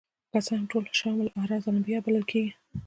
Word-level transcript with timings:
که 0.31 0.39
څه 0.45 0.51
هم 0.57 0.63
ټول 0.71 0.83
شام 0.99 1.17
ارض 1.41 1.63
الانبیاء 1.67 2.03
بلل 2.05 2.23
کیږي. 2.31 2.51